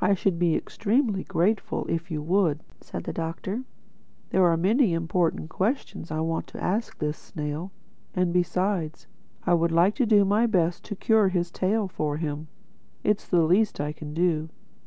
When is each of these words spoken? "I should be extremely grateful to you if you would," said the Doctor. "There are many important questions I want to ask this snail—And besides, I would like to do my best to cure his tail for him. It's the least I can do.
"I 0.00 0.14
should 0.14 0.38
be 0.38 0.56
extremely 0.56 1.24
grateful 1.24 1.84
to 1.84 1.90
you 1.90 1.94
if 1.94 2.10
you 2.10 2.22
would," 2.22 2.64
said 2.80 3.04
the 3.04 3.12
Doctor. 3.12 3.64
"There 4.30 4.46
are 4.46 4.56
many 4.56 4.94
important 4.94 5.50
questions 5.50 6.10
I 6.10 6.20
want 6.20 6.46
to 6.46 6.64
ask 6.64 6.96
this 6.96 7.18
snail—And 7.18 8.32
besides, 8.32 9.08
I 9.44 9.52
would 9.52 9.70
like 9.70 9.94
to 9.96 10.06
do 10.06 10.24
my 10.24 10.46
best 10.46 10.84
to 10.86 10.96
cure 10.96 11.28
his 11.28 11.50
tail 11.50 11.86
for 11.86 12.16
him. 12.16 12.48
It's 13.04 13.28
the 13.28 13.42
least 13.42 13.78
I 13.78 13.92
can 13.92 14.14
do. 14.14 14.48